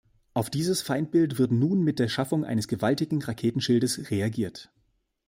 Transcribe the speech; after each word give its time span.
Auf 0.33 0.49
dieses 0.49 0.81
Feindbild 0.81 1.37
wird 1.37 1.51
nun 1.51 1.83
mit 1.83 1.99
der 1.99 2.07
Schaffung 2.07 2.43
eines 2.43 2.67
gewaltigen 2.67 3.21
Raketenschildes 3.21 4.09
reagiert. 4.09 4.71